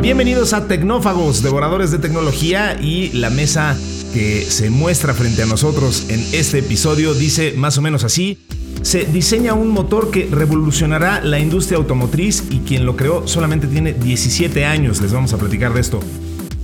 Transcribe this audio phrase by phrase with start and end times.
[0.00, 3.76] Bienvenidos a Tecnófagos, devoradores de tecnología y la mesa
[4.14, 8.38] que se muestra frente a nosotros en este episodio dice más o menos así.
[8.82, 13.92] Se diseña un motor que revolucionará la industria automotriz y quien lo creó solamente tiene
[13.92, 15.00] 17 años.
[15.02, 15.98] Les vamos a platicar de esto.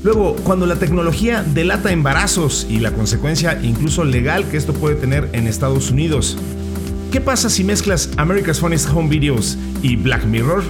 [0.05, 5.29] Luego, cuando la tecnología delata embarazos y la consecuencia incluso legal que esto puede tener
[5.33, 6.39] en Estados Unidos.
[7.11, 10.63] ¿Qué pasa si mezclas America's Funniest Home Videos y Black Mirror?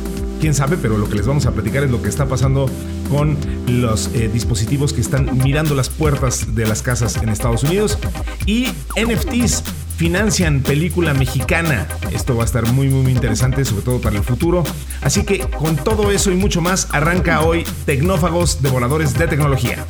[0.44, 2.70] Quién sabe, pero lo que les vamos a platicar es lo que está pasando
[3.08, 7.98] con los eh, dispositivos que están mirando las puertas de las casas en Estados Unidos.
[8.44, 9.62] Y NFTs
[9.96, 11.88] financian película mexicana.
[12.12, 14.64] Esto va a estar muy, muy interesante, sobre todo para el futuro.
[15.00, 19.86] Así que con todo eso y mucho más, arranca hoy Tecnófagos Devoradores de Tecnología.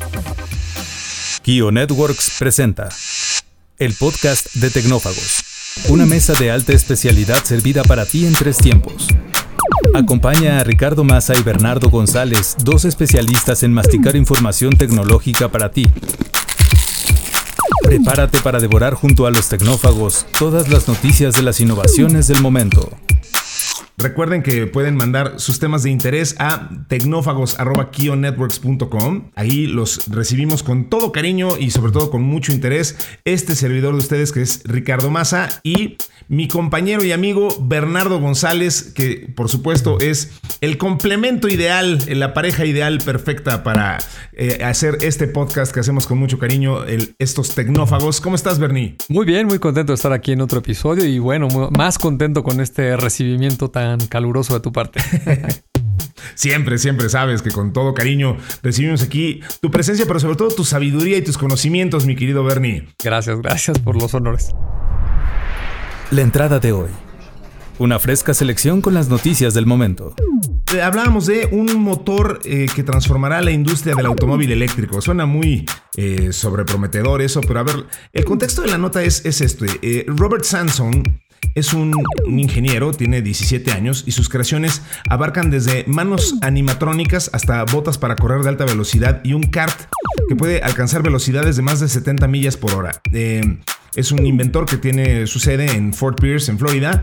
[1.41, 2.87] Kio Networks presenta
[3.77, 5.43] el podcast de Tecnófagos.
[5.89, 9.09] Una mesa de alta especialidad servida para ti en tres tiempos
[9.95, 15.87] Acompaña a Ricardo Massa y Bernardo González, dos especialistas en masticar información tecnológica para ti.
[17.81, 22.91] Prepárate para devorar junto a los tecnófagos todas las noticias de las innovaciones del momento.
[23.97, 29.31] Recuerden que pueden mandar sus temas de interés a tecnófagos.kionetworks.com.
[29.35, 32.97] Ahí los recibimos con todo cariño y sobre todo con mucho interés.
[33.23, 35.95] Este servidor de ustedes que es Ricardo Massa y
[36.27, 40.31] mi compañero y amigo Bernardo González, que por supuesto es
[40.61, 43.97] el complemento ideal, la pareja ideal perfecta para
[44.33, 46.83] eh, hacer este podcast que hacemos con mucho cariño,
[47.19, 48.21] estos tecnófagos.
[48.21, 48.95] ¿Cómo estás, Bernie?
[49.09, 52.59] Muy bien, muy contento de estar aquí en otro episodio y bueno, más contento con
[52.59, 55.01] este recibimiento tan caluroso de tu parte.
[56.33, 60.65] Siempre, siempre sabes que con todo cariño recibimos aquí tu presencia, pero sobre todo tu
[60.65, 62.87] sabiduría y tus conocimientos, mi querido Bernie.
[63.03, 64.51] Gracias, gracias por los honores.
[66.11, 66.89] La entrada de hoy.
[67.79, 70.13] Una fresca selección con las noticias del momento.
[70.73, 75.01] Eh, hablábamos de un motor eh, que transformará la industria del automóvil eléctrico.
[75.01, 75.65] Suena muy
[75.97, 80.05] eh, sobreprometedor eso, pero a ver, el contexto de la nota es, es este.
[80.07, 81.03] Robert Sanson
[81.55, 81.91] es un,
[82.25, 88.15] un, ingeniero, tiene 17 años y sus creaciones abarcan desde manos animatrónicas hasta botas para
[88.15, 89.89] correr de alta velocidad y un kart
[90.29, 93.01] que puede alcanzar velocidades de más de 70 millas por hora.
[93.95, 97.01] Es un inventor que tiene su sede en Fort Pierce, en Florida.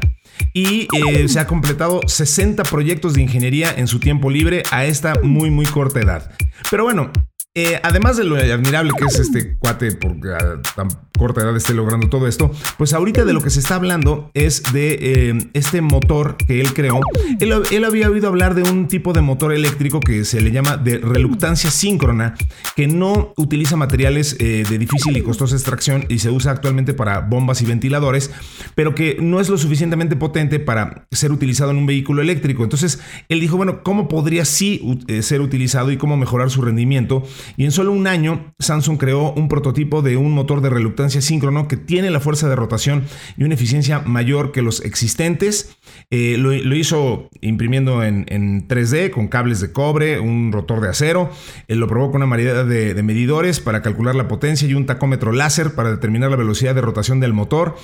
[0.52, 5.14] Y eh, se ha completado 60 proyectos de ingeniería en su tiempo libre a esta
[5.22, 6.32] muy, muy corta edad.
[6.70, 7.10] Pero bueno,
[7.54, 11.74] eh, además de lo admirable que es este cuate porque a tan corta edad esté
[11.74, 15.80] logrando todo esto, pues ahorita de lo que se está hablando es de eh, este
[15.80, 17.00] motor que él creó.
[17.38, 20.98] Él, había oído hablar de un tipo de motor eléctrico que se le llama de
[20.98, 22.34] reluctancia síncrona,
[22.74, 27.20] que no utiliza materiales eh, de difícil y costosa extracción y se usa actualmente para
[27.20, 28.30] bombas y ventiladores,
[28.74, 32.64] pero que no es lo suficientemente potente para ser utilizado en un vehículo eléctrico.
[32.64, 32.98] Entonces
[33.28, 37.22] él dijo, bueno, ¿cómo podría sí ser utilizado y cómo mejorar su rendimiento?
[37.56, 41.68] Y en solo un año, Samsung creó un prototipo de un motor de reluctancia síncrono
[41.68, 43.04] que tiene la fuerza de rotación
[43.36, 45.76] y una eficiencia mayor que los existentes.
[46.10, 48.26] Eh, lo, hizo imprimiendo en,
[48.68, 51.30] 3D con cables de cobre, un rotor de acero.
[51.68, 54.86] Eh, lo probó con una variedad de, de medidores para calcular la potencia y un
[54.86, 57.76] tacómetro láser para determinar la velocidad de rotación del motor.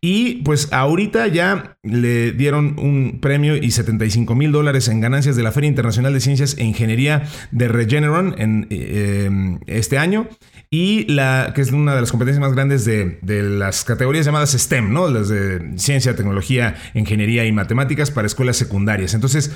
[0.00, 5.42] Y pues ahorita ya le dieron un premio y 75 mil dólares en ganancias de
[5.42, 10.28] la Feria Internacional de Ciencias e Ingeniería de Regeneron en eh, este año.
[10.70, 14.92] Y la que es una de las competencias más grandes de, las categorías llamadas STEM,
[14.92, 15.08] ¿no?
[15.08, 19.14] Las de ciencia, tecnología, ingeniería y matemáticas para escuelas secundarias.
[19.14, 19.50] Entonces,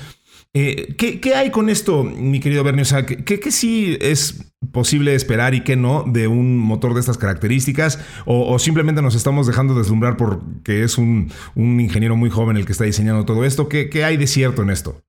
[0.54, 2.82] eh, ¿qué, hay con esto, mi querido Bernie?
[2.82, 7.16] O sea, ¿qué, sí es posible esperar y qué no de un motor de estas
[7.16, 7.98] características?
[8.26, 12.84] ¿O, simplemente nos estamos dejando deslumbrar porque es un, ingeniero muy joven el que está
[12.84, 13.66] diseñando todo esto?
[13.68, 15.02] ¿Qué, hay de cierto en esto?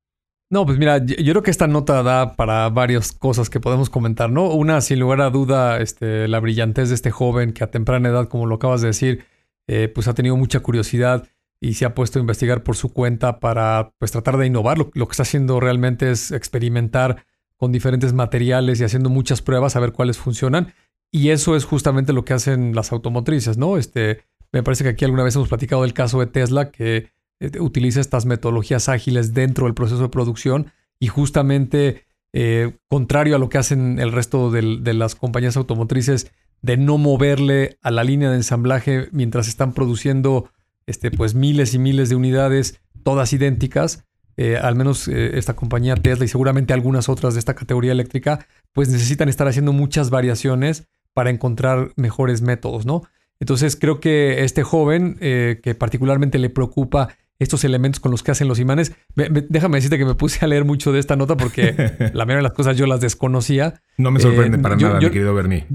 [0.49, 4.29] No, pues mira, yo, creo que esta nota da para varias cosas que podemos comentar,
[4.29, 4.49] ¿no?
[4.51, 8.29] Una, sin lugar a duda, este, la brillantez de este joven que a temprana edad,
[8.29, 9.25] como lo acabas de decir,
[9.67, 11.27] eh, pues ha tenido mucha curiosidad
[11.63, 14.77] y se ha puesto a investigar por su cuenta para pues tratar de innovar.
[14.77, 17.25] Lo, que está haciendo realmente es experimentar
[17.55, 20.73] con diferentes materiales y haciendo muchas pruebas a ver cuáles funcionan.
[21.09, 23.77] Y eso es justamente lo que hacen las automotrices, ¿no?
[23.77, 27.59] Este, me parece que aquí alguna vez hemos platicado del caso de Tesla que eh,
[27.61, 32.03] utiliza estas metodologías ágiles dentro del proceso de producción y justamente
[32.33, 36.29] eh, contrario a lo que hacen el resto de las compañías automotrices
[36.61, 40.49] de no moverle a la línea de ensamblaje mientras están produciendo
[40.85, 44.05] este, pues miles y miles de unidades, todas idénticas.
[44.35, 48.47] Eh, al menos eh, esta compañía Tesla y seguramente algunas otras de esta categoría eléctrica,
[48.71, 53.03] pues necesitan estar haciendo muchas variaciones para encontrar mejores métodos, ¿no?
[53.39, 57.09] Entonces creo que este joven, eh, que particularmente le preocupa
[57.39, 58.93] estos elementos con los que hacen los imanes.
[59.15, 61.73] déjame decirte que me puse a leer mucho de esta nota porque
[62.13, 63.81] la mayoría de las cosas yo las desconocía.
[63.97, 65.67] No me sorprende eh, para nada, mi querido Bernie.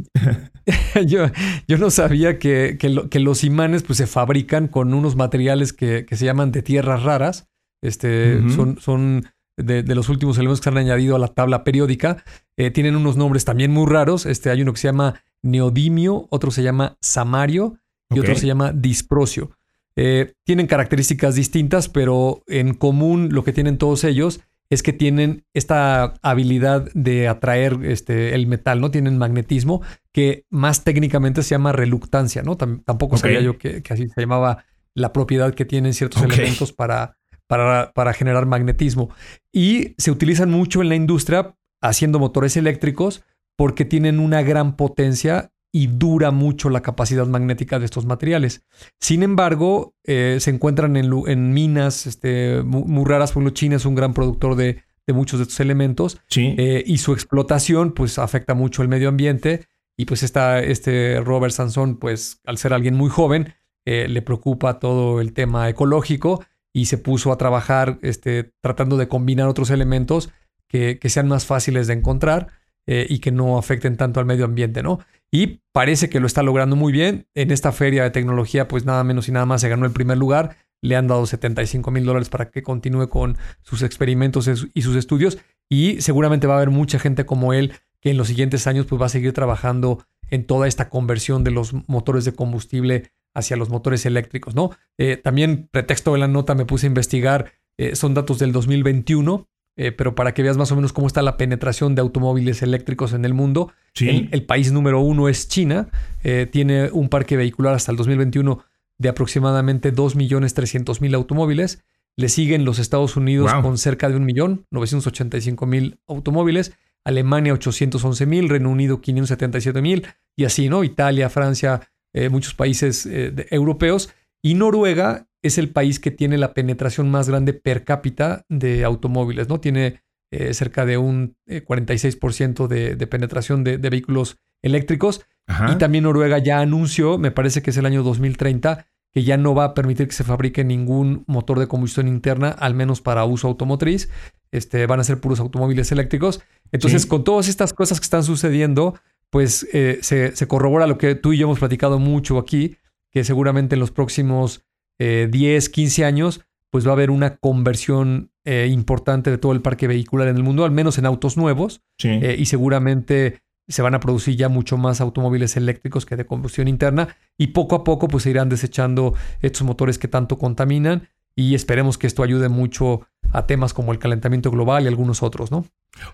[1.07, 1.27] yo,
[1.67, 6.25] yo, no sabía que, que, los imanes pues, se fabrican con unos materiales que, se
[6.25, 7.49] llaman de tierras raras.
[7.81, 9.27] Este, Son, son
[9.57, 12.25] de, los últimos elementos que se han añadido a la tabla periódica.
[12.57, 14.27] Eh, tienen unos nombres también muy raros.
[14.27, 17.79] Este, hay uno que se llama neodimio, otro se llama samario
[18.11, 19.51] y otro se llama disprocio.
[20.01, 24.41] Eh, tienen características distintas, pero en común lo que tienen todos ellos
[24.71, 28.93] es que tienen esta habilidad de atraer este, el metal, ¿no?
[28.93, 32.57] Tienen magnetismo, que más técnicamente se llama reluctancia, ¿no?
[32.57, 34.65] tampoco sabía yo que, así se llamaba
[34.95, 37.17] la propiedad que tienen ciertos elementos para,
[37.49, 39.11] para, para generar magnetismo.
[39.53, 43.25] Y se utilizan mucho en la industria haciendo motores eléctricos
[43.57, 48.65] porque tienen una gran potencia y dura mucho la capacidad magnética de estos materiales.
[48.99, 54.15] Sin embargo, eh, se encuentran en, minas este, muy, raras, por China es un gran
[54.15, 59.09] productor de, muchos de estos elementos eh, y su explotación pues afecta mucho el medio
[59.09, 59.67] ambiente
[59.97, 63.55] y pues está este Robert Sansón pues al ser alguien muy joven
[63.87, 66.45] eh, le preocupa todo el tema ecológico
[66.75, 70.29] y se puso a trabajar este, tratando de combinar otros elementos
[70.69, 72.49] que, que sean más fáciles de encontrar
[72.91, 75.01] y que no afecten tanto al medio ambiente, ¿no?
[75.31, 77.27] y parece que lo está logrando muy bien.
[77.35, 80.17] En esta feria de tecnología, pues nada menos y nada más se ganó el primer
[80.17, 80.57] lugar.
[80.81, 85.39] Le han dado 75 mil dólares para que continúe con sus experimentos y sus estudios.
[85.69, 89.01] Y seguramente va a haber mucha gente como él que en los siguientes años pues
[89.01, 93.71] va a seguir trabajando en toda esta conversión de los motores de combustible hacia los
[93.71, 94.71] motores eléctricos, ¿no?
[94.99, 99.49] Eh, también, pretexto de la nota, me puse a investigar, eh, son datos del 2021
[99.81, 103.13] eh, pero para que veas más o menos cómo está la penetración de automóviles eléctricos
[103.13, 103.73] en el mundo.
[104.01, 105.89] El, país número uno es China.
[106.25, 108.65] Eh, tiene un parque vehicular hasta el 2021
[108.99, 111.85] de aproximadamente 2.300.000 automóviles.
[112.17, 116.73] Le siguen los Estados Unidos con cerca de 1.985.000 automóviles.
[117.05, 120.83] Alemania 811.000, Reino Unido 577.000 y así, ¿no?
[120.83, 123.09] Italia, Francia, eh, muchos países
[123.51, 124.13] europeos.
[124.43, 129.49] Y Noruega es el país que tiene la penetración más grande per cápita de automóviles,
[129.49, 129.61] ¿no?
[129.61, 135.25] Tiene eh, cerca de un 46% eh, de, penetración de, vehículos eléctricos.
[135.73, 139.55] Y también Noruega ya anunció, me parece que es el año 2030, que ya no
[139.55, 143.49] va a permitir que se fabrique ningún motor de combustión interna, al menos para uso
[143.49, 144.11] automotriz.
[144.51, 146.43] Este, van a ser puros automóviles eléctricos.
[146.71, 148.99] Entonces, con todas estas cosas que están sucediendo,
[149.31, 152.77] pues eh, se, se corrobora lo que tú y yo hemos platicado mucho aquí,
[153.11, 154.68] que seguramente en los próximos
[154.99, 159.63] 10, eh, 15 años, pues va a haber una conversión eh, importante de todo el
[159.63, 161.83] parque vehicular en el mundo, al menos en autos nuevos.
[162.03, 166.69] Eh, y seguramente se van a producir ya mucho más automóviles eléctricos que de combustión
[166.69, 167.17] interna.
[167.37, 171.09] Y poco a poco pues se irán desechando estos motores que tanto contaminan.
[171.39, 175.53] Y esperemos que esto ayude mucho a temas como el calentamiento global y algunos otros,
[175.53, 175.65] ¿no?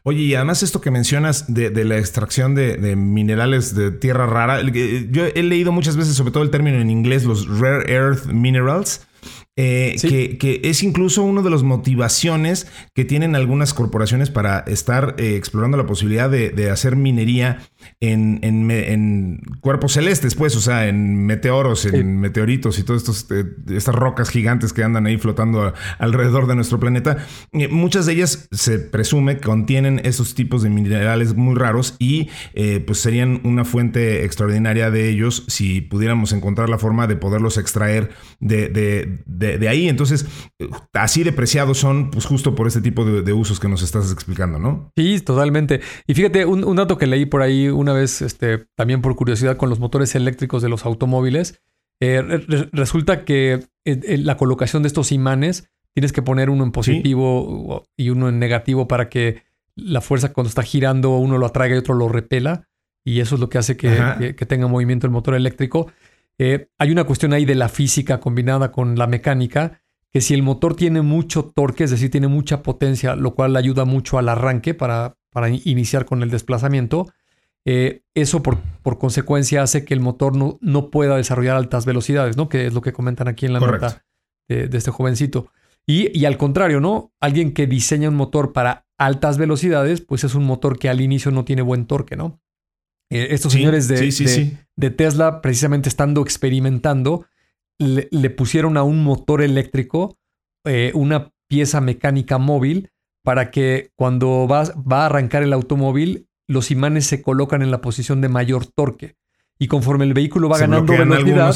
[0.03, 5.25] Oye, y además esto que mencionas de, la extracción de, minerales de tierra rara, yo
[5.25, 9.07] he leído muchas veces, sobre todo el término en inglés, los rare earth minerals.
[9.57, 9.95] Eh,
[10.41, 15.77] que, es incluso una de las motivaciones que tienen algunas corporaciones para estar eh, explorando
[15.77, 17.61] la posibilidad de, hacer minería
[18.01, 24.29] en, cuerpos celestes, pues, o sea, en meteoros, en meteoritos y todas eh, estas rocas
[24.31, 27.19] gigantes que andan ahí flotando alrededor de nuestro planeta.
[27.71, 32.29] muchas de ellas se presume contienen esos tipos de minerales muy raros y
[32.87, 38.11] pues serían una fuente extraordinaria de ellos si pudiéramos encontrar la forma de poderlos extraer
[38.41, 38.65] de
[39.44, 39.89] de, ahí.
[39.89, 40.27] Entonces,
[40.93, 44.93] así depreciados son, pues justo por este tipo de, usos que nos estás explicando, ¿no?
[44.97, 45.81] Sí, totalmente.
[46.07, 49.71] Y fíjate, un, dato que leí por ahí una vez, este, también por curiosidad, con
[49.71, 51.61] los motores eléctricos de los automóviles.
[52.01, 52.23] Eh,
[52.73, 58.11] resulta que eh, la colocación de estos imanes tienes que poner uno en positivo y
[58.11, 59.43] uno en negativo para que
[59.77, 62.69] la fuerza cuando está girando uno lo atraiga y otro lo repela.
[63.07, 65.93] Y eso es lo que hace que tenga movimiento el motor eléctrico.
[66.39, 70.43] Eh, hay una cuestión ahí de la física combinada con la mecánica, que si el
[70.43, 74.75] motor tiene mucho torque, es decir, tiene mucha potencia, lo cual ayuda mucho al arranque
[74.75, 77.07] para, para iniciar con el desplazamiento,
[77.65, 82.37] eh, eso por, por, consecuencia hace que el motor no, no, pueda desarrollar altas velocidades,
[82.37, 82.49] ¿no?
[82.49, 84.05] Que es lo que comentan aquí en la nota
[84.49, 85.51] de, este jovencito.
[85.87, 87.13] Y, y, al contrario, ¿no?
[87.21, 91.31] Alguien que diseña un motor para altas velocidades, pues es un motor que al inicio
[91.31, 92.41] no tiene buen torque, ¿no?
[93.11, 97.27] Eh, estos señores de, de, Tesla, precisamente estando experimentando,
[97.79, 100.17] le, pusieron a un motor eléctrico
[100.65, 102.91] eh, una pieza mecánica móvil
[103.23, 107.81] para que cuando va, va, a arrancar el automóvil, los imanes se colocan en la
[107.81, 109.17] posición de mayor torque.
[109.59, 111.55] Y conforme el vehículo va ganando velocidad,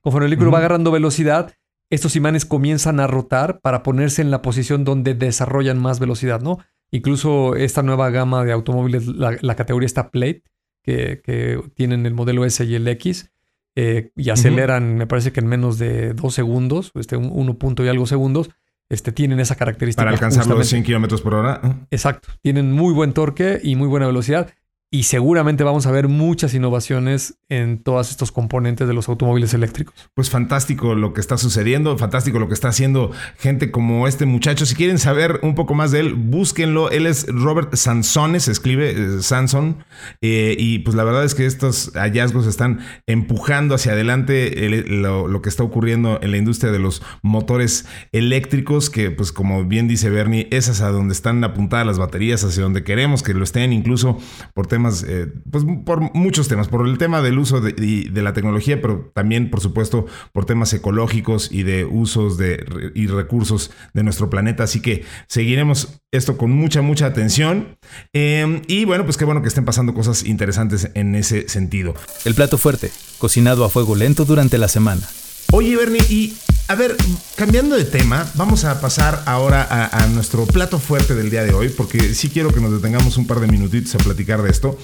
[0.00, 1.52] conforme el vehículo va agarrando velocidad,
[1.90, 6.58] estos imanes comienzan a rotar para ponerse en la posición donde desarrollan más velocidad, ¿no?
[6.90, 10.42] Incluso esta nueva gama de automóviles, la, categoría está Plate,
[10.86, 13.30] que, tienen el modelo S y el X,
[13.74, 17.84] eh, y aceleran, me parece que en menos de dos segundos, este, un, uno punto
[17.84, 18.50] y algo segundos,
[18.88, 20.02] este, tienen esa característica.
[20.02, 21.60] Para alcanzar los 100 kilómetros por hora.
[21.90, 22.28] Exacto.
[22.40, 24.54] Tienen muy buen torque y muy buena velocidad
[24.90, 29.94] y seguramente vamos a ver muchas innovaciones en todos estos componentes de los automóviles eléctricos.
[30.14, 34.64] Pues fantástico lo que está sucediendo, fantástico lo que está haciendo gente como este muchacho.
[34.64, 36.90] Si quieren saber un poco más de él, búsquenlo.
[36.90, 39.84] Él es Robert Sansones, se escribe eh, Sanson,
[40.20, 45.48] eh, y pues la verdad es que estos hallazgos están empujando hacia adelante lo, que
[45.48, 50.48] está ocurriendo en la industria de los motores eléctricos, que pues como bien dice Bernie,
[50.52, 54.18] es hacia donde están apuntadas las baterías, hacia donde queremos que lo estén, incluso
[54.54, 58.82] por temas, eh, pues por muchos temas, por el tema del uso de, la tecnología,
[58.82, 60.04] pero también, por supuesto,
[60.34, 64.64] por temas ecológicos y de usos de, y recursos de nuestro planeta.
[64.64, 67.78] Así que seguiremos esto con mucha, mucha atención.
[68.12, 71.94] Em, y bueno, pues qué bueno que estén pasando cosas interesantes en ese sentido.
[72.26, 75.08] El plato fuerte, cocinado a fuego lento durante la semana.
[75.52, 76.36] Oye, Bernie, y
[76.68, 76.96] a ver,
[77.36, 81.68] cambiando de tema, vamos a pasar ahora a, nuestro plato fuerte del día de hoy,
[81.68, 84.78] porque sí quiero que nos detengamos un par de minutitos a platicar de esto.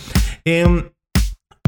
[0.45, 0.65] Eh,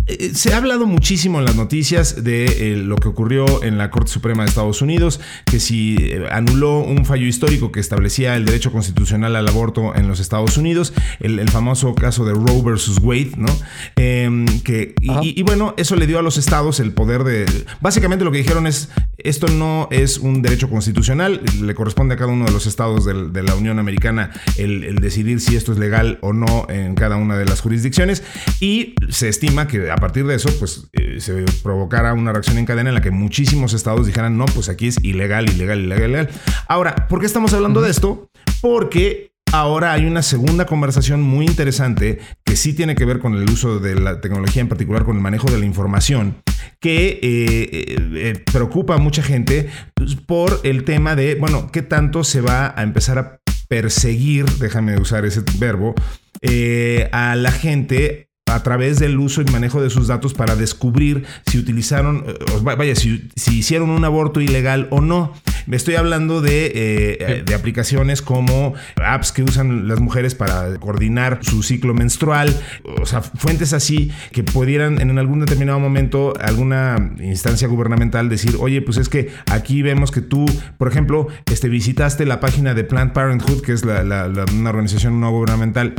[0.07, 4.11] se ha hablado muchísimo en las noticias de eh, lo que ocurrió en la Corte
[4.11, 8.71] Suprema de Estados Unidos, que si eh, anuló un fallo histórico que establecía el derecho
[8.71, 13.47] constitucional al aborto en los Estados Unidos, el, famoso caso de Roe versus Wade, ¿no?
[13.97, 17.47] Em, que, y, bueno, eso le dio a los estados el poder de...
[17.81, 22.33] Básicamente lo que dijeron es, esto no es un derecho constitucional, le corresponde a cada
[22.33, 26.33] uno de los estados de la Unión Americana el decidir si esto es legal o
[26.33, 28.23] no en cada una de las jurisdicciones,
[28.61, 32.67] y se estima que a partir de eso, pues eh, se provocara una reacción en
[32.67, 36.31] cadena en la que muchísimos estados dijeran, no, pues aquí es ilegal, ilegal, ilegal, ilegal.
[36.67, 38.29] Ahora, ¿por qué estamos hablando de esto?
[38.61, 43.49] Porque ahora hay una segunda conversación muy interesante que sí tiene que ver con el
[43.49, 46.43] uso de la tecnología, en particular con el manejo de la información,
[46.81, 52.25] que eh, eh, preocupa a mucha gente pues, por el tema de, bueno, qué tanto
[52.25, 55.95] se va a empezar a perseguir, déjame usar ese verbo,
[57.13, 61.59] a la gente a través del uso y manejo de sus datos para descubrir si
[61.59, 65.33] utilizaron, eh, vaya, si, hicieron un aborto ilegal o no.
[65.67, 71.39] Me estoy hablando de, eh, de, aplicaciones como apps que usan las mujeres para coordinar
[71.41, 72.55] su ciclo menstrual,
[73.01, 78.83] o sea, fuentes así que pudieran en algún determinado momento alguna instancia gubernamental decir, oye,
[78.83, 80.45] pues es que aquí vemos que tú,
[80.77, 84.03] por ejemplo, este, visitaste la página de Planned Parenthood, que es la,
[84.53, 85.95] una organización no gubernamental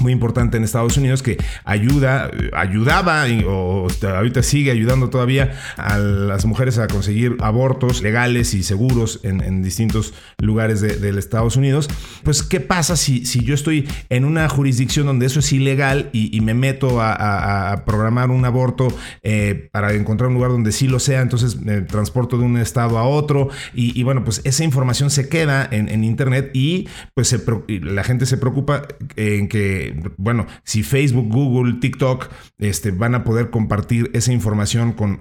[0.00, 6.44] muy importante en Estados Unidos que ayuda, ayudaba o ahorita sigue ayudando todavía a las
[6.44, 11.88] mujeres a conseguir abortos legales y seguros en, distintos lugares de, Estados Unidos.
[12.24, 16.40] Pues, ¿qué pasa si, si yo estoy en una jurisdicción donde eso es ilegal y,
[16.40, 18.88] me meto a, programar un aborto
[19.22, 21.22] eh, para encontrar un lugar donde sí lo sea?
[21.22, 25.66] Entonces me transporto de un estado a otro y, bueno, pues esa información se queda
[25.70, 27.34] en, Internet y pues
[27.68, 28.86] la gente se preocupa
[29.16, 29.85] en que
[30.16, 32.28] bueno, si Facebook, Google, TikTok
[32.58, 35.16] este, van a poder compartir esa información con,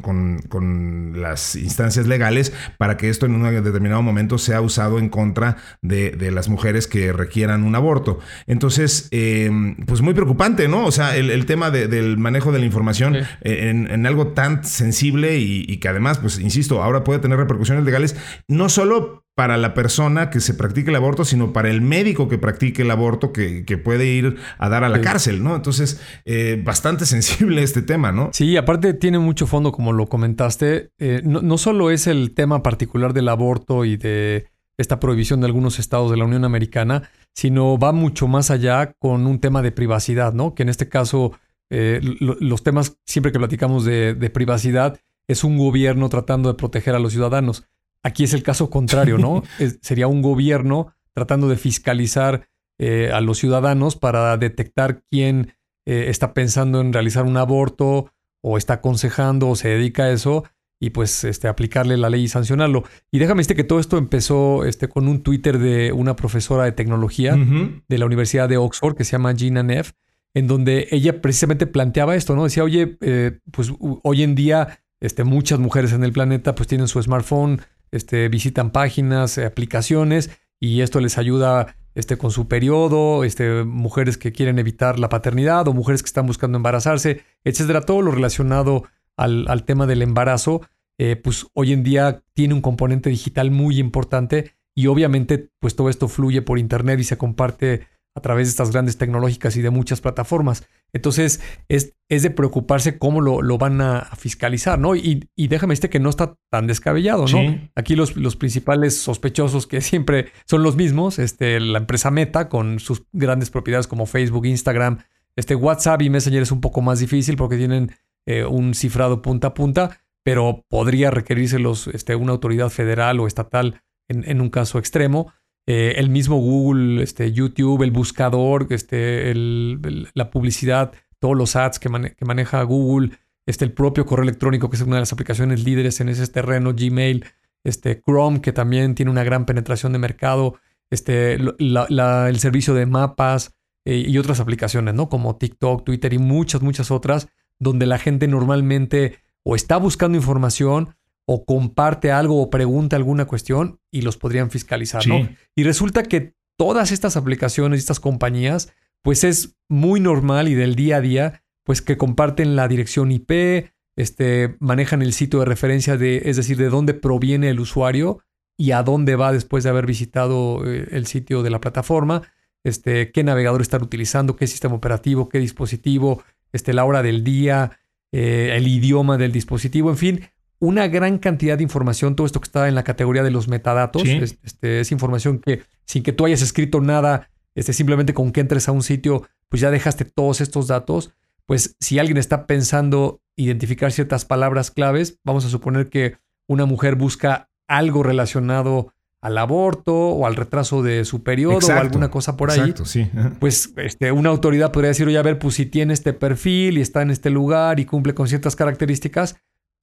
[1.16, 6.32] las instancias legales para que esto en un determinado momento sea usado en contra de,
[6.32, 8.20] las mujeres que requieran un aborto.
[8.48, 10.86] Entonces, em, pues muy preocupante, ¿no?
[10.86, 15.78] O sea, el, tema del manejo de la información en, algo tan sensible y, y
[15.78, 18.16] que además, pues, insisto, ahora puede tener repercusiones legales,
[18.48, 22.38] no solo para la persona que se practique el aborto, sino para el médico que
[22.38, 25.56] practique el aborto que, puede ir a dar a la cárcel, ¿no?
[25.56, 28.30] Entonces, eh, bastante sensible este tema, ¿no?
[28.32, 30.90] Sí, aparte tiene mucho fondo, como lo comentaste.
[30.98, 35.48] Eh, no, no, solo es el tema particular del aborto y de esta prohibición de
[35.48, 39.74] algunos estados de la Unión Americana, sino va mucho más allá con un tema de
[39.74, 40.56] privacidad, ¿no?
[40.56, 41.34] Que en este caso,
[41.70, 46.96] eh, los temas siempre que platicamos de, de privacidad es un gobierno tratando de proteger
[46.96, 47.66] a los ciudadanos.
[48.06, 49.42] Aquí es el caso contrario, ¿no?
[49.82, 52.48] sería un gobierno tratando de fiscalizar
[52.78, 55.56] eh, a los ciudadanos para detectar quién
[55.88, 60.44] eh, está pensando en realizar un aborto o está aconsejando o se dedica a eso
[60.80, 62.84] y pues este, aplicarle la ley y sancionarlo.
[63.10, 66.74] Y déjame decirte que todo esto empezó este, con un Twitter de una profesora de
[66.74, 69.94] tecnología de la Universidad de Oxford que se llama Gina Neff,
[70.36, 72.44] en donde ella precisamente planteaba esto, ¿no?
[72.44, 76.88] Decía, oye, eh, pues hoy en día este, muchas mujeres en el planeta pues tienen
[76.88, 77.62] su smartphone,
[77.92, 84.18] este, visitan páginas, eh, aplicaciones y esto les ayuda este, con su periodo, este, mujeres
[84.18, 87.82] que quieren evitar la paternidad o mujeres que están buscando embarazarse, etcétera.
[87.82, 88.84] Todo lo relacionado
[89.18, 90.62] al, tema del embarazo
[90.98, 95.90] eh, pues hoy en día tiene un componente digital muy importante y obviamente pues todo
[95.90, 99.70] esto fluye por internet y se comparte a través de estas grandes tecnológicas y de
[99.70, 100.66] muchas plataformas.
[100.94, 104.96] Entonces, es, es de preocuparse cómo lo, lo van a, fiscalizar, ¿no?
[104.96, 107.60] Y, y, déjame decirte que no está tan descabellado, ¿no?
[107.76, 112.80] Aquí los, los, principales sospechosos que siempre son los mismos, este, la empresa Meta con
[112.80, 115.00] sus grandes propiedades como Facebook, Instagram,
[115.36, 117.92] este WhatsApp y Messenger es un poco más difícil porque tienen
[118.26, 123.82] eh, un cifrado punta a punta, pero podría requerírselos este, una autoridad federal o estatal
[124.08, 125.34] en, en un caso extremo.
[125.68, 131.90] Eh, el mismo Google, este, YouTube, el buscador, este, la publicidad, todos los ads que,
[131.90, 133.18] maneja Google,
[133.48, 136.74] este, el propio correo electrónico, que es una de las aplicaciones líderes en ese terreno,
[136.76, 137.26] Gmail,
[137.64, 140.60] este, Chrome, que también tiene una gran penetración de mercado,
[140.92, 143.56] este, el servicio de mapas
[143.86, 145.10] eh, y otras aplicaciones, ¿no?
[145.10, 150.96] Como TikTok, Twitter y muchas, muchas otras, donde la gente normalmente o está buscando información
[151.26, 155.28] o comparte algo o pregunta alguna cuestión y los podrían fiscalizar, ¿no?
[155.56, 160.98] Y resulta que todas estas aplicaciones, estas compañías, pues es muy normal y del día
[160.98, 166.24] a día, pues que comparten la dirección IP, este, manejan el sitio de referencia de,
[166.26, 168.20] es decir, de dónde proviene el usuario
[168.58, 172.22] y a dónde va después de haber visitado eh, el sitio de la plataforma,
[172.64, 177.80] este, qué navegador están utilizando, qué sistema operativo, qué dispositivo, este, la hora del día,
[178.12, 180.22] eh, el idioma del dispositivo, en fin,
[180.60, 184.04] una gran cantidad de información, todo esto que está en la categoría de los metadatos,
[184.06, 188.68] este, es información que sin que tú hayas escrito nada, este, simplemente con que entres
[188.68, 191.14] a un sitio, pues ya dejaste todos estos datos.
[191.46, 196.96] Pues si alguien está pensando identificar ciertas palabras claves, vamos a suponer que una mujer
[196.96, 202.52] busca algo relacionado al aborto o al retraso de su periodo o alguna cosa por
[202.52, 202.76] ahí.
[202.84, 203.10] Sí.
[203.40, 206.82] Pues este, una autoridad podría decir, oye, a ver, pues si tiene este perfil y
[206.82, 209.36] está en este lugar y cumple con ciertas características,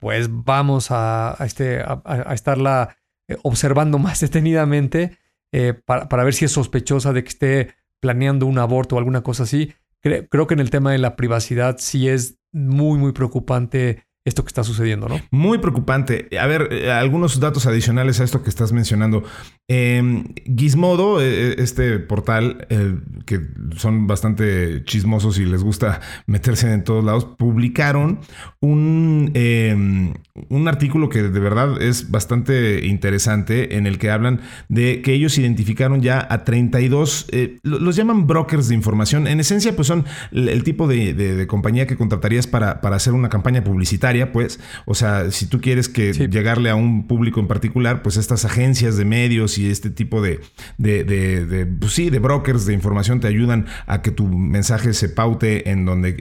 [0.02, 2.97] pues vamos a, este, a, estarla
[3.28, 5.16] eh, observando más detenidamente
[5.52, 9.44] eh, para, ver si es sospechosa de que esté planeando un aborto o alguna cosa
[9.44, 9.73] así.
[10.00, 14.48] creo que en el tema de la privacidad sí es muy, muy preocupante esto que
[14.48, 15.20] está sucediendo, ¿no?
[15.32, 16.28] Muy preocupante.
[16.38, 19.24] A ver, eh, algunos datos adicionales a esto que estás mencionando.
[19.68, 22.66] Em, Gizmodo, eh, eh, este portal
[23.26, 23.40] que
[23.76, 28.20] son bastante chismosos y les gusta meterse en todos lados, publicaron
[28.61, 30.14] un, em,
[30.48, 35.37] un artículo que de verdad es bastante interesante en el que hablan de que ellos
[35.38, 37.26] identificaron ya a 32,
[37.62, 39.26] los llaman brokers de información.
[39.26, 43.64] En esencia, pues son el, tipo de, compañía que contratarías para, para hacer una campaña
[43.64, 44.61] publicitaria pues.
[44.85, 48.96] O sea, si tú quieres que llegarle a un público en particular, pues estas agencias
[48.96, 50.40] de medios y este tipo de,
[50.77, 55.09] de, de, pues sí, de brokers de información te ayudan a que tu mensaje se
[55.09, 56.14] paute en donde,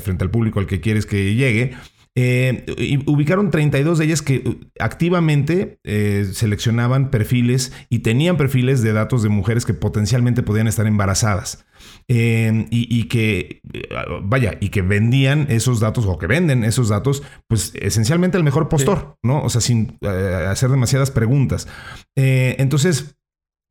[0.00, 1.76] frente al público al que quieres que llegue.
[2.20, 2.64] Eh,
[3.06, 9.22] ubicaron 32 de ellas que uh, activamente eh, seleccionaban perfiles y tenían perfiles de datos
[9.22, 11.64] de mujeres que potencialmente podían estar embarazadas.
[12.08, 13.60] Eh, y, que,
[14.22, 18.68] vaya, y que vendían esos datos o que venden esos datos, pues esencialmente el mejor
[18.68, 19.42] postor, ¿no?
[19.42, 21.68] O sea, sin hacer demasiadas preguntas.
[22.16, 23.17] entonces,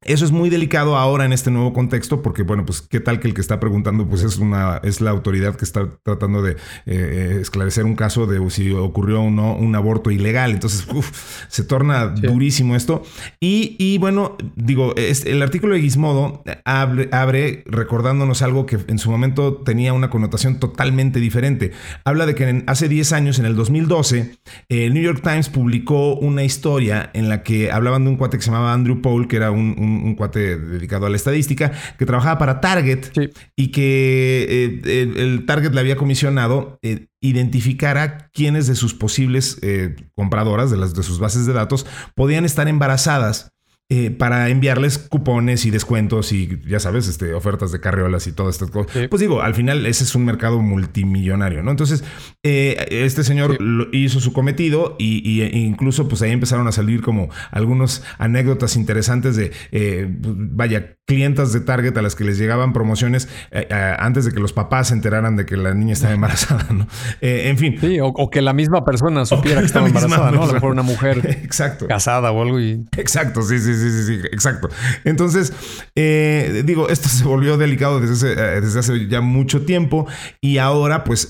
[0.04, 3.28] eso es muy delicado ahora en este nuevo contexto porque, bueno, pues qué tal que
[3.28, 6.56] el que está preguntando pues es, una, es la autoridad que está tratando de
[6.86, 10.52] eh, esclarecer un caso de si ocurrió o no un aborto ilegal.
[10.52, 10.88] Entonces,
[11.48, 13.04] se torna durísimo esto.
[13.40, 19.56] Y, bueno, digo, el artículo de Gizmodo abre, abre, recordándonos algo que en su momento
[19.58, 21.72] tenía una connotación totalmente diferente.
[22.06, 24.38] Habla de que hace 10 años, en el 2012,
[24.70, 28.44] el New York Times publicó una historia en la que hablaban de un cuate que
[28.44, 32.38] se llamaba Andrew Paul, que era un un, cuate dedicado a la estadística, que trabajaba
[32.38, 33.12] para Target
[33.56, 39.60] y que eh, el, Target le había comisionado eh, identificar a quiénes de sus posibles
[39.62, 43.57] eh, compradoras, de, las, de sus bases de datos, podían estar embarazadas
[43.90, 48.56] eh, para enviarles cupones y descuentos y ya sabes, este, ofertas de carriolas y todas
[48.56, 49.08] estas cosas.
[49.08, 51.72] Pues digo, al final ese es un mercado multimillonario, ¿no?
[51.72, 52.04] Entonces,
[52.44, 53.58] eh, este señor
[53.94, 59.38] hizo su cometido y, e incluso pues ahí empezaron a salir como algunas anécdotas interesantes
[59.38, 63.30] de, eh, vaya, clientas de Target a las que les llegaban promociones
[63.70, 66.88] antes de que los papás se enteraran de que la niña estaba embarazada, ¿no?
[67.22, 67.78] en fin.
[67.80, 70.44] Sí, o, que la misma persona supiera que estaba embarazada, ¿no?
[70.44, 71.88] A lo mejor una mujer Exacto.
[71.88, 72.86] casada o algo y...
[72.98, 74.70] Exacto, sí, sí, sí, sí, sí, exacto.
[75.04, 75.54] Entonces,
[75.96, 80.08] eh, digo, esto se volvió delicado desde hace, eh, desde hace, ya mucho tiempo
[80.42, 81.30] y ahora, pues,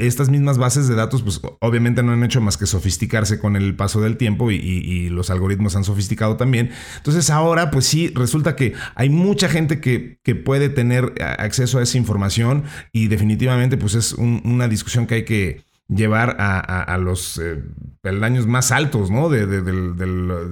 [0.00, 3.74] estas mismas bases de datos, pues, obviamente no han hecho más que sofisticarse con el
[3.76, 6.70] paso del tiempo y, los algoritmos han sofisticado también.
[6.98, 11.82] Entonces, ahora, pues sí, resulta que hay mucha gente que, que puede tener acceso a
[11.82, 17.62] esa información y definitivamente, pues, es una discusión que hay que llevar a, los eh,
[18.02, 19.28] peldaños más altos, ¿no?
[19.28, 19.46] De,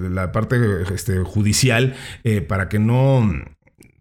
[0.09, 0.57] la parte
[0.93, 3.23] este, judicial eh, para que no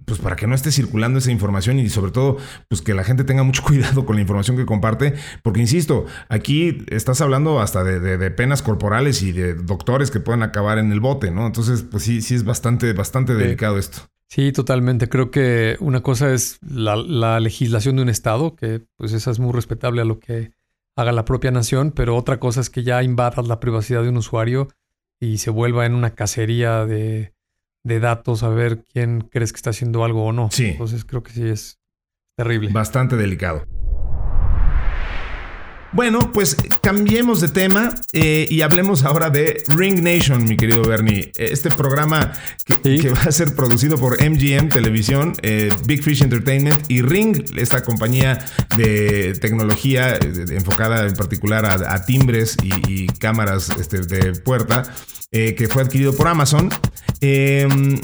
[0.07, 3.25] pues para que no esté circulando esa información y sobre todo, pues que la gente
[3.25, 8.31] tenga mucho cuidado con la información que comparte, porque insisto, aquí estás hablando hasta de,
[8.31, 11.47] penas corporales y de doctores que pueden acabar en el bote, ¿no?
[11.47, 13.99] Entonces, pues sí, sí es bastante, bastante delicado esto.
[14.29, 15.09] Sí, totalmente.
[15.09, 19.53] Creo que una cosa es la, legislación de un estado, que pues esa es muy
[19.53, 20.53] respetable a lo que
[20.97, 24.17] haga la propia nación, pero otra cosa es que ya invadas la privacidad de un
[24.17, 24.69] usuario
[25.21, 27.37] y se vuelva en una cacería de
[27.87, 30.49] de datos a ver quién crees que está haciendo algo o no.
[30.51, 30.71] Sí.
[30.71, 31.79] Entonces creo que sí es
[32.37, 32.71] terrible.
[32.73, 33.65] Bastante delicado.
[35.97, 41.33] Bueno, pues cambiemos de tema eh, y hablemos ahora de Ring Nation, mi querido Bernie.
[41.37, 42.35] Este programa
[42.67, 47.83] que, va a ser producido por MGM Televisión, eh, Big Fish Entertainment y Ring, esta
[47.83, 48.45] compañía
[48.77, 54.83] de tecnología eh, enfocada en particular a, timbres y, cámaras este, de puerta.
[55.57, 56.71] Que fue adquirido por Amazon.
[57.21, 58.01] Em,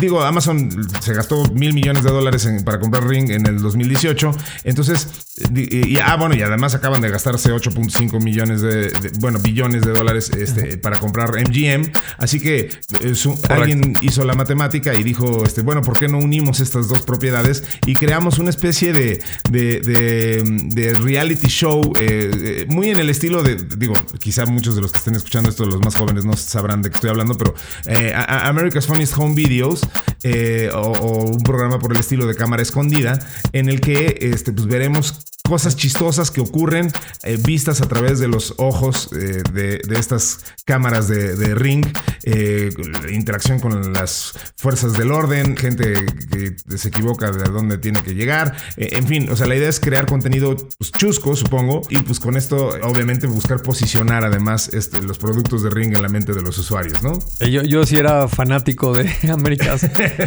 [0.00, 0.70] digo, Amazon
[1.00, 4.32] se gastó mil millones de dólares para comprar Ring en el 2018.
[4.64, 5.08] Entonces,
[5.54, 10.30] y, ah, bueno, y además acaban de gastarse 8.5 millones de, bueno, billones de dólares
[10.30, 11.90] este, para comprar MGM.
[12.18, 12.70] Así que
[13.00, 13.14] eh,
[13.48, 17.64] alguien hizo la matemática y dijo, este, bueno, ¿por qué no unimos estas dos propiedades
[17.86, 23.56] y creamos una especie de, de, reality show eh, eh, muy en el estilo de,
[23.78, 26.90] digo, quizá muchos de los que estén escuchando esto, los más jóvenes, no sabrán de
[26.90, 27.54] qué estoy hablando, pero
[28.26, 29.80] America's Funniest Home Videos
[30.74, 33.18] o, un programa por el estilo de cámara escondida
[33.52, 36.92] en el que este, pues veremos cosas chistosas que ocurren
[37.24, 41.84] eh, vistas a través de los ojos eh, de, estas cámaras de, ring,
[42.22, 42.70] eh,
[43.10, 48.56] interacción con las fuerzas del orden, gente que se equivoca de dónde tiene que llegar,
[48.76, 52.36] en fin, o sea, la idea es crear contenido pues, chusco, supongo, y pues con
[52.36, 56.56] esto obviamente buscar posicionar además este, los productos de ring en la mente de los
[56.58, 57.18] usuarios, ¿no?
[57.40, 59.86] Yo, yo sí era fanático de Américas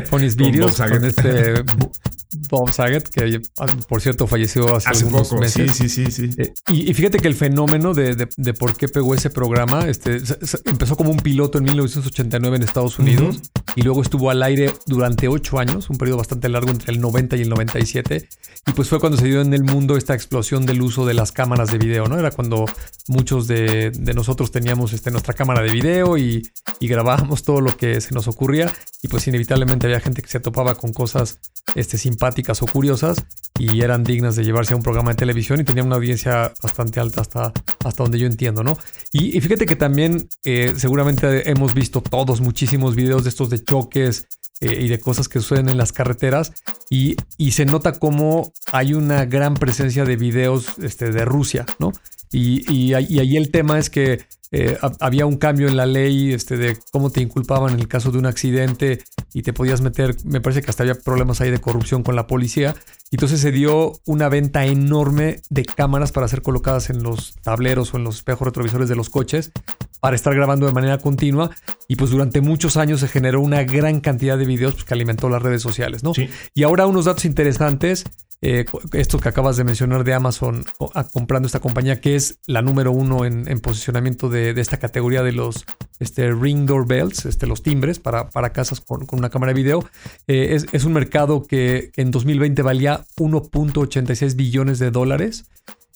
[0.09, 1.63] Funnies Videos con, este
[2.49, 3.41] Bob Saget, que
[3.87, 6.29] por cierto falleció hace, hace Sí, sí, sí, sí.
[6.37, 10.21] Eh, y, fíjate que el fenómeno de, de, por qué pegó ese programa este,
[10.65, 13.41] empezó como un piloto en 1989 en Estados Unidos
[13.75, 17.37] y luego estuvo al aire durante ocho años, un periodo bastante largo entre el 90
[17.37, 18.27] y el 97.
[18.65, 21.31] Y pues fue cuando se dio en el mundo esta explosión del uso de las
[21.31, 22.17] cámaras de video, ¿no?
[22.17, 22.65] Era cuando
[23.07, 26.49] muchos de, de nosotros teníamos este, nuestra cámara de video y,
[26.81, 28.69] grabábamos todo lo que se nos ocurría
[29.01, 31.39] y pues inevitablemente había gente que se topaba con cosas
[31.75, 33.23] este, simpáticas o curiosas
[33.57, 36.99] y eran dignas de llevarse a un programa de televisión y tenían una audiencia bastante
[36.99, 37.53] alta hasta,
[37.85, 38.77] hasta donde yo entiendo, ¿no?
[39.13, 44.27] Y, fíjate que también eh, seguramente hemos visto todos muchísimos videos de estos de choques
[44.59, 46.51] eh, y de cosas que suceden en las carreteras
[46.89, 47.15] y,
[47.51, 51.93] se nota como hay una gran presencia de videos este, de Rusia, ¿no?
[52.29, 56.57] Y, y ahí el tema es que eh, había un cambio en la ley este,
[56.57, 60.41] de cómo te inculpaban en el caso de un accidente y te podías meter, me
[60.41, 62.75] parece que hasta había problemas ahí de corrupción con la policía.
[63.09, 67.97] Entonces se dio una venta enorme de cámaras para ser colocadas en los tableros o
[67.97, 69.51] en los espejos retrovisores de los coches
[69.99, 71.49] para estar grabando de manera continua.
[71.87, 75.29] Y pues durante muchos años se generó una gran cantidad de videos pues, que alimentó
[75.29, 76.13] las redes sociales, ¿no?
[76.53, 78.03] Y ahora unos datos interesantes
[78.45, 80.65] eh, esto que acabas de mencionar de Amazon
[81.13, 85.63] comprando esta compañía que es la número uno en, posicionamiento de, esta categoría de los
[85.99, 89.89] este, ring doorbells, este, los timbres para, casas con, una cámara de video.
[90.27, 95.45] Eh, es, un mercado que, en 2020 valía 1.86 billones de dólares.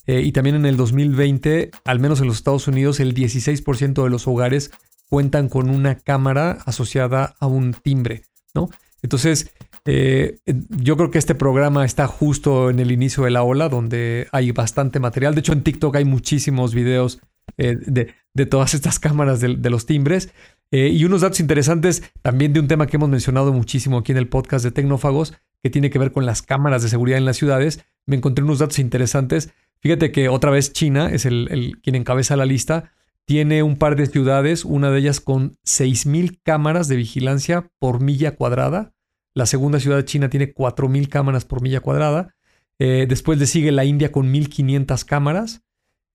[0.06, 4.08] Eh, y también en el 2020, al menos en los Estados Unidos, el 16% de
[4.08, 4.70] los hogares
[5.10, 8.22] cuentan con una cámara asociada a un timbre,
[8.54, 8.70] ¿no?
[9.02, 9.52] Entonces,
[9.90, 14.28] eh, yo creo que este programa está justo en el inicio de la ola, donde
[14.32, 15.34] hay bastante material.
[15.34, 17.22] De hecho, en TikTok hay muchísimos videos
[17.56, 20.30] eh, de, todas estas cámaras de, los timbres.
[20.70, 24.18] Eh, y unos datos interesantes también de un tema que hemos mencionado muchísimo aquí en
[24.18, 27.38] el podcast de Tecnófagos, que tiene que ver con las cámaras de seguridad en las
[27.38, 27.82] ciudades.
[28.04, 29.54] Me encontré unos datos interesantes.
[29.80, 32.92] Fíjate que otra vez China es el, quien encabeza la lista.
[33.24, 38.36] Tiene un par de ciudades, una de ellas con 6.000 cámaras de vigilancia por milla
[38.36, 38.92] cuadrada
[39.38, 42.34] la segunda ciudad de China tiene 4.000 cámaras por milla cuadrada.
[42.80, 45.62] Eh, después le sigue la India con 1.500 cámaras.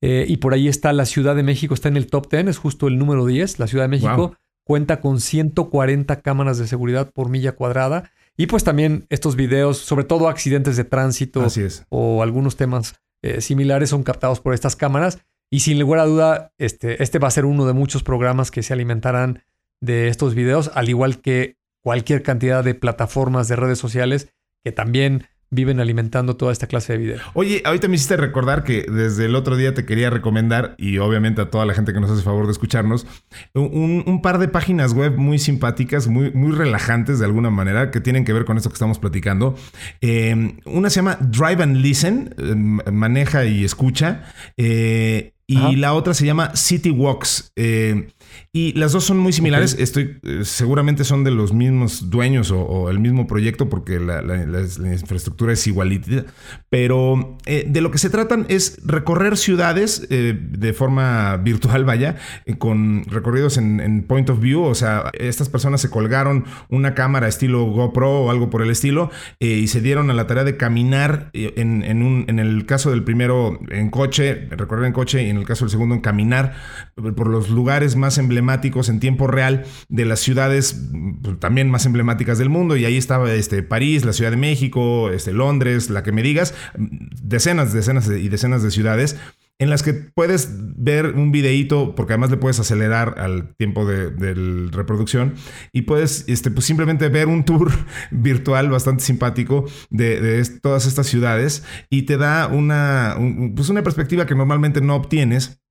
[0.01, 2.57] Eh, y por ahí está la Ciudad de México, está en el top 10, es
[2.57, 3.59] justo el número 10.
[3.59, 8.11] La Ciudad de México cuenta con 140 cámaras de seguridad por milla cuadrada.
[8.35, 11.47] Y pues también estos videos, sobre todo accidentes de tránsito
[11.87, 15.19] o algunos temas eh, similares, son captados por estas cámaras.
[15.49, 18.63] Y sin lugar a duda, este, este va a ser uno de muchos programas que
[18.63, 19.43] se alimentarán
[19.79, 24.29] de estos videos, al igual que cualquier cantidad de plataformas de redes sociales
[24.63, 27.19] que también viven alimentando toda esta clase de video.
[27.33, 31.41] Oye, ahorita me hiciste recordar que desde el otro día te quería recomendar, y obviamente
[31.41, 33.05] a toda la gente que nos hace favor de escucharnos,
[33.53, 38.25] un, par de páginas web muy simpáticas, muy, muy relajantes de alguna manera, que tienen
[38.25, 39.55] que ver con esto que estamos platicando.
[40.01, 44.23] Eh, una se llama Drive and Listen, eh, maneja y escucha.
[44.57, 47.53] Eh, y la otra se llama City Walks.
[48.55, 49.75] Y las dos son muy similares.
[49.79, 54.21] Estoy, eh, seguramente son de los mismos dueños o, el mismo proyecto porque la,
[54.93, 56.25] infraestructura es igualita.
[56.69, 62.17] Pero eh, de lo que se tratan es recorrer ciudades eh, de forma virtual, vaya,
[62.59, 64.61] con recorridos en, point of view.
[64.61, 69.09] O sea, estas personas se colgaron una cámara estilo GoPro o algo por el estilo
[69.39, 73.59] y se dieron a la tarea de caminar en, un, en el caso del primero
[73.71, 76.53] en coche, recorrer en coche y en el caso del segundo en caminar
[77.15, 78.42] por los lugares más emblemáticos
[78.89, 80.89] en tiempo real de las ciudades
[81.21, 82.75] pues, también más emblemáticas del mundo.
[82.75, 86.53] Y ahí estaba este, París, la Ciudad de México, este, Londres, la que me digas,
[86.75, 89.17] decenas, decenas y decenas de ciudades
[89.59, 94.09] en las que puedes ver un videíto, porque además le puedes acelerar al tiempo de,
[94.71, 95.35] reproducción
[95.71, 97.71] y puedes este, pues simplemente ver un tour
[98.11, 103.15] virtual bastante simpático de, todas estas ciudades y te da una,
[103.55, 105.62] pues una perspectiva que normalmente no obtienes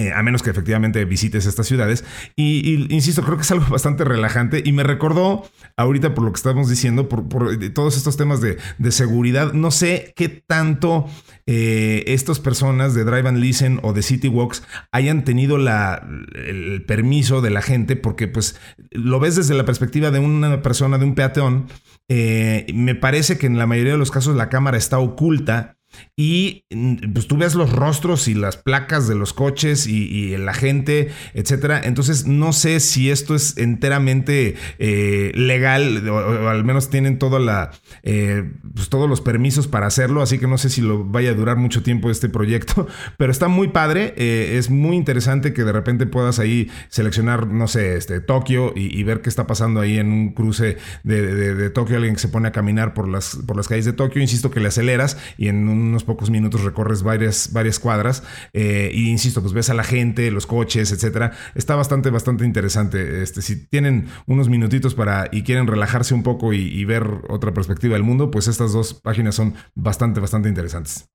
[0.00, 2.06] eh, a menos que efectivamente visites estas ciudades.
[2.34, 6.38] Y, insisto, creo que es algo bastante relajante y me recordó ahorita por lo que
[6.38, 7.28] estamos diciendo, por,
[7.74, 8.56] todos estos temas de,
[8.92, 9.52] seguridad.
[9.52, 11.06] No sé qué tanto
[11.44, 16.82] eh, estas personas de Drive and Listen o de City Walks hayan tenido la, el
[16.86, 18.58] permiso de la gente, porque pues
[18.92, 21.66] lo ves desde la perspectiva de una persona, de un peatón.
[22.08, 25.76] Eh, me parece que en la mayoría de los casos la cámara está oculta
[26.16, 30.54] y mm, pues tú ves los rostros y las placas de los coches y, la
[30.54, 31.80] gente, etcétera.
[31.82, 37.72] Entonces no sé si esto es enteramente eh, legal o, al menos tienen toda la,
[38.02, 40.22] eh, pues todos los permisos para hacerlo.
[40.22, 43.48] Así que no sé si lo vaya a durar mucho tiempo este proyecto, pero está
[43.48, 44.14] muy padre.
[44.16, 49.00] Eh, es muy interesante que de repente puedas ahí seleccionar, no sé, este Tokio y,
[49.00, 51.96] ver qué está pasando ahí en un cruce de, de, Tokio.
[51.96, 54.20] Alguien que se pone a caminar por las, por las calles de Tokio.
[54.20, 58.90] Insisto que le aceleras y en un unos pocos minutos recorres varias, varias cuadras eh,
[58.94, 61.32] y insisto, pues ves a la gente, los coches, etcétera.
[61.54, 63.22] Está bastante, bastante interesante.
[63.22, 67.94] Este, si tienen unos minutitos para y quieren relajarse un poco y ver otra perspectiva
[67.94, 71.10] del mundo, pues estas dos páginas son bastante, bastante interesantes.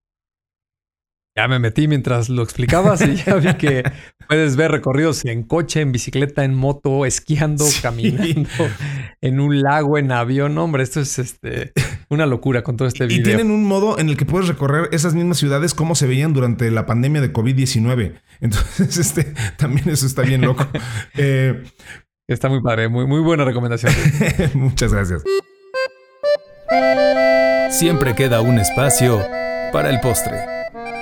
[1.38, 3.84] Ya me metí mientras lo explicabas y ya vi que
[4.30, 8.48] puedes ver recorridos en coche, en bicicleta, en moto, esquiando, caminando,
[9.20, 10.58] en un lago, en avión.
[10.58, 11.74] Hombre, esto es este,
[12.10, 13.20] una locura con todo este video.
[13.20, 16.32] Y tienen un modo en el que puedes recorrer esas mismas ciudades como se veían
[16.32, 18.14] durante la pandemia de COVID-19.
[18.40, 20.66] Entonces, este, también eso está bien loco.
[21.18, 21.64] Eh,
[22.28, 23.94] está muy padre, muy, muy buena recomendación.
[24.54, 25.24] Muchas gracias.
[27.72, 29.22] Siempre queda un espacio
[29.72, 30.56] para el postre.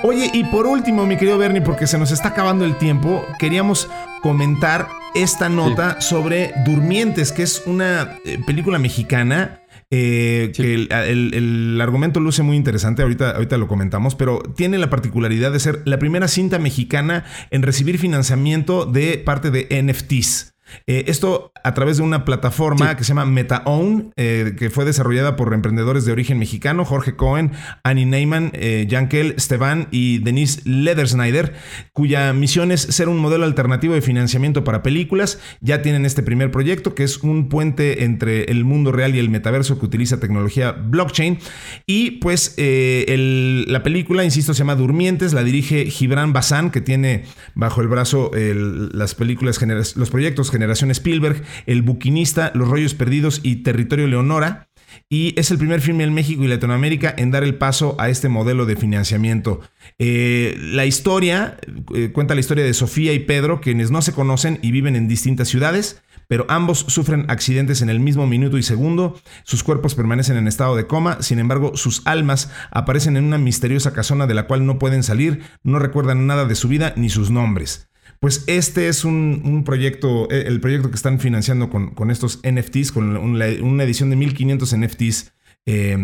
[0.06, 3.89] Oye, y por último, mi querido Bernie, porque se nos está acabando el tiempo, queríamos
[4.22, 9.62] comentar esta nota sobre Durmientes, que es una eh, película mexicana.
[9.92, 15.54] Eh, que el, argumento luce muy interesante, ahorita, ahorita lo comentamos, pero tiene la particularidad
[15.54, 20.53] de ser la primera cinta mexicana en recibir financiamiento de parte de NFTs.
[20.88, 25.36] Eh, esto a través de una plataforma que se llama MetaOwn, eh, que fue desarrollada
[25.36, 27.52] por emprendedores de origen mexicano, Jorge Cohen,
[27.84, 31.54] Annie Neyman, eh, Jankel Esteban y Denise Ledersnyder,
[31.94, 35.40] cuya misión es ser un modelo alternativo de financiamiento para películas.
[35.62, 39.30] Ya tienen este primer proyecto, que es un puente entre el mundo real y el
[39.30, 41.40] metaverso que utiliza tecnología blockchain.
[41.86, 47.24] Y pues la película, insisto, se llama Durmientes, la dirige Gibran Bazán, que tiene
[47.56, 49.60] bajo el brazo las películas,
[49.96, 54.69] los proyectos Generación Spielberg, El Buquinista, Los Rollos Perdidos y Territorio Leonora.
[55.10, 58.30] Y es el primer filme en México y Latinoamérica en dar el paso a este
[58.30, 59.60] modelo de financiamiento.
[59.99, 61.58] Eh, la historia
[61.93, 65.10] eh, cuenta la historia de Sofía y Pedro, quienes no se conocen y viven en
[65.10, 69.19] distintas ciudades, pero ambos sufren accidentes en el mismo minuto y segundo.
[69.43, 73.91] Sus cuerpos permanecen en estado de coma, sin embargo, sus almas aparecen en una misteriosa
[73.91, 77.32] casona de la cual no pueden salir, no recuerdan nada de su vida ni sus
[77.32, 77.89] nombres.
[78.24, 83.18] Pues este es un, proyecto, eh, el proyecto que están financiando con, estos NFTs, con
[83.18, 85.34] una edición de 1500 NFTs.
[85.65, 85.97] Eh,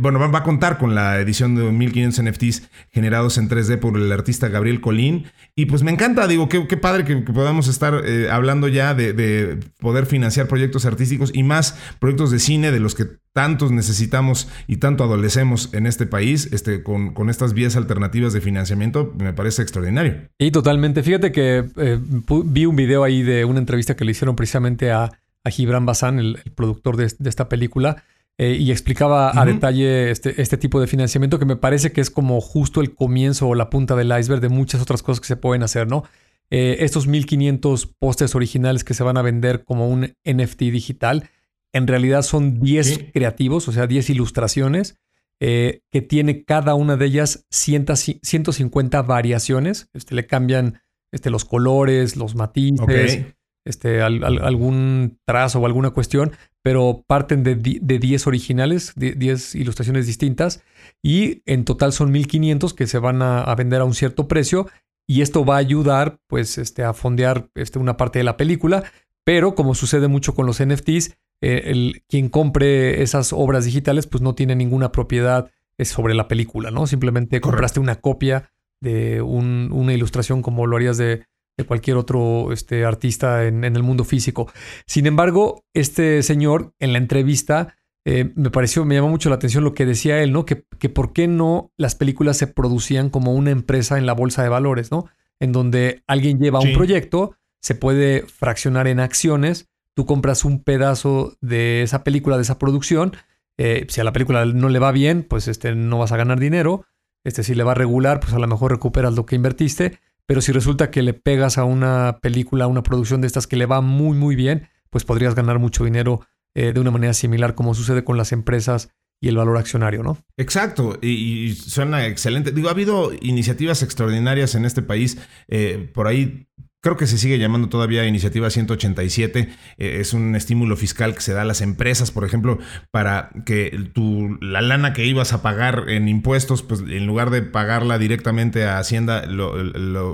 [0.00, 4.10] bueno, va, a contar con la edición de 1500 NFTs generados en 3D por el
[4.10, 5.26] artista Gabriel Colín.
[5.54, 9.58] Y pues me encanta, digo, qué, padre que, podamos estar eh, hablando ya de, de,
[9.78, 14.78] poder financiar proyectos artísticos y más proyectos de cine de los que tantos necesitamos y
[14.78, 19.60] tanto adolecemos en este país, este, con, con, estas vías alternativas de financiamiento, me parece
[19.60, 20.22] extraordinario.
[20.38, 21.02] Y totalmente.
[21.02, 25.12] Fíjate que eh, vi un video ahí de una entrevista que le hicieron precisamente a,
[25.44, 28.02] a Gibran Bazán, el, productor de, esta película,
[28.38, 32.10] eh, y explicaba a detalle este, este, tipo de financiamiento que me parece que es
[32.10, 35.36] como justo el comienzo o la punta del iceberg de muchas otras cosas que se
[35.36, 36.04] pueden hacer, ¿no?
[36.50, 41.30] Eh, estos 1500 pósters originales que se van a vender como un NFT digital,
[41.72, 44.98] en realidad son 10 creativos, o sea, 10 ilustraciones,
[45.40, 49.88] eh, que tiene cada una de ellas 150 variaciones.
[49.92, 50.80] Este, le cambian
[51.12, 53.26] este, los colores, los matices,
[53.64, 56.32] este, algún trazo o alguna cuestión,
[56.66, 60.64] pero parten de, 10 originales, 10 ilustraciones distintas,
[61.00, 64.66] y en total son 1500 que se van a, vender a un cierto precio,
[65.08, 68.82] y esto va a ayudar pues, este, a fondear este, una parte de la película,
[69.24, 74.20] pero como sucede mucho con los NFTs, eh, el, quien compre esas obras digitales pues
[74.20, 76.88] no tiene ninguna propiedad eh, sobre la película, ¿no?
[76.88, 78.50] Simplemente compraste una copia
[78.82, 84.04] de una ilustración como lo harías de, de cualquier otro este, artista en, el mundo
[84.04, 84.50] físico.
[84.86, 89.64] Sin embargo, este señor en la entrevista eh, me pareció, me llamó mucho la atención
[89.64, 90.44] lo que decía él, ¿no?
[90.44, 94.42] Que, que por qué no las películas se producían como una empresa en la bolsa
[94.42, 95.06] de valores, ¿no?
[95.40, 101.36] En donde alguien lleva un proyecto, se puede fraccionar en acciones, tú compras un pedazo
[101.40, 103.12] de esa película, de esa producción,
[103.58, 106.38] eh, si a la película no le va bien, pues este, no vas a ganar
[106.38, 106.84] dinero,
[107.24, 110.40] este, si le va a regular, pues a lo mejor recuperas lo que invertiste, pero
[110.40, 113.66] si resulta que le pegas a una película, a una producción de estas que le
[113.66, 116.20] va muy, muy bien, pues podrías ganar mucho dinero
[116.54, 120.18] eh, de una manera similar como sucede con las empresas y el valor accionario, ¿no?
[120.36, 122.52] Exacto, y, suena excelente.
[122.52, 125.18] Digo, ha habido iniciativas extraordinarias en este país.
[125.48, 126.48] Eh, por ahí
[126.80, 129.48] creo que se sigue llamando todavía Iniciativa 187.
[129.78, 132.58] Eh, es un estímulo fiscal que se da a las empresas, por ejemplo,
[132.90, 137.42] para que tu, la lana que ibas a pagar en impuestos, pues en lugar de
[137.42, 139.56] pagarla directamente a Hacienda, lo,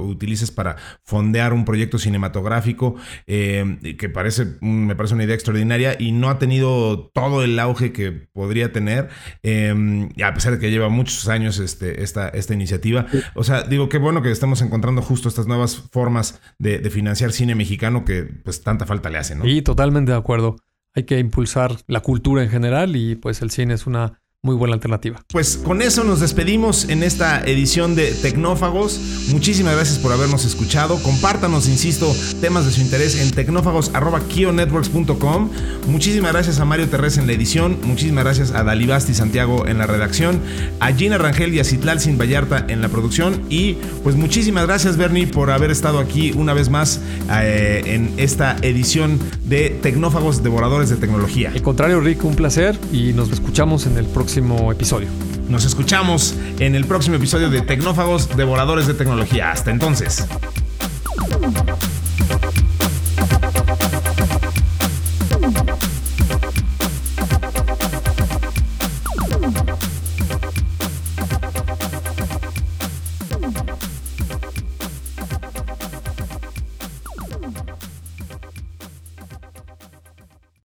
[0.02, 2.96] utilices para fondear un proyecto cinematográfico
[3.26, 7.92] eh, que parece, me parece una idea extraordinaria y no ha tenido todo el auge
[7.92, 9.08] que podría tener,
[9.42, 13.06] eh, a pesar de que lleva muchos años este, esta, esta iniciativa.
[13.34, 17.54] O sea, digo, qué bueno que estemos encontrando justo estas nuevas formas de, financiar cine
[17.54, 19.46] mexicano que pues tanta falta le hace, ¿no?
[19.46, 20.56] Y totalmente de acuerdo.
[20.94, 24.74] Hay que impulsar la cultura en general y pues el cine es una muy buena
[24.74, 25.22] alternativa.
[25.28, 28.98] Pues con eso nos despedimos en esta edición de Tecnófagos.
[29.28, 31.00] Muchísimas gracias por habernos escuchado.
[31.00, 35.50] Compártanos, insisto, temas de su interés en tecnófagos.kionetworks.com.
[35.86, 37.78] Muchísimas gracias a Mario Terrés en la edición.
[37.84, 40.40] Muchísimas gracias a Dalibasti Santiago en la redacción.
[40.80, 43.42] A Gina Rangel y a Citlal Sin Vallarta en la producción.
[43.48, 47.00] Y pues muchísimas gracias, Bernie, por haber estado aquí una vez más
[47.30, 51.52] eh, en esta edición de Tecnófagos Devoradores de Tecnología.
[51.54, 55.08] Al contrario, Rick, un placer y nos escuchamos en el episodio.
[55.50, 59.52] Nos escuchamos en el próximo episodio de Tecnófagos Devoradores de Tecnología.
[59.52, 60.26] Hasta entonces.